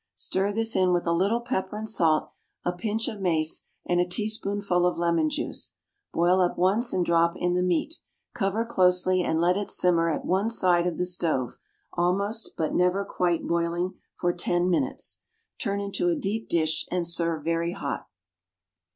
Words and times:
Stir 0.15 0.51
this 0.51 0.75
in 0.75 0.93
with 0.93 1.05
a 1.05 1.13
little 1.13 1.41
pepper 1.41 1.77
and 1.77 1.87
salt, 1.87 2.31
a 2.65 2.71
pinch 2.71 3.07
of 3.07 3.21
mace 3.21 3.65
and 3.85 3.99
a 4.01 4.07
teaspoonful 4.09 4.83
of 4.87 4.97
lemon 4.97 5.29
juice. 5.29 5.75
Boil 6.11 6.41
up 6.41 6.57
once 6.57 6.91
and 6.91 7.05
drop 7.05 7.35
in 7.37 7.53
the 7.53 7.61
meat. 7.61 7.99
Cover 8.33 8.65
closely 8.65 9.21
and 9.21 9.39
let 9.39 9.57
it 9.57 9.69
simmer 9.69 10.09
at 10.09 10.25
one 10.25 10.49
side 10.49 10.87
of 10.87 10.97
the 10.97 11.05
stove, 11.05 11.59
almost, 11.93 12.53
but 12.57 12.73
never 12.73 13.05
quite 13.05 13.47
boiling, 13.47 13.93
for 14.15 14.33
ten 14.33 14.71
minutes. 14.71 15.21
Turn 15.59 15.79
into 15.79 16.09
a 16.09 16.15
deep 16.15 16.49
dish 16.49 16.87
and 16.89 17.07
serve 17.07 17.43
very 17.43 17.73
hot. 17.73 18.07